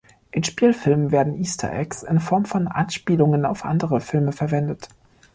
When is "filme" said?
4.01-4.31